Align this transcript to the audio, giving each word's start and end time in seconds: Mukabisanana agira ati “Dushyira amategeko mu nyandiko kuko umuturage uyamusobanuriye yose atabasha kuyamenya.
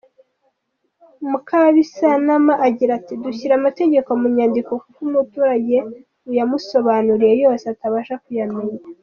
Mukabisanana 1.29 2.53
agira 2.67 2.91
ati 2.99 3.13
“Dushyira 3.23 3.53
amategeko 3.59 4.09
mu 4.19 4.27
nyandiko 4.35 4.71
kuko 4.81 4.99
umuturage 5.07 5.77
uyamusobanuriye 6.29 7.33
yose 7.43 7.65
atabasha 7.73 8.15
kuyamenya. 8.23 8.79